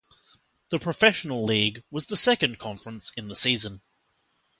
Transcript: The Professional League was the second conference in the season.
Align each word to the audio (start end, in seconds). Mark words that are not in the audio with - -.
The 0.69 0.79
Professional 0.79 1.45
League 1.45 1.83
was 1.91 2.07
the 2.07 2.15
second 2.17 2.57
conference 2.57 3.11
in 3.15 3.27
the 3.27 3.35
season. 3.35 3.83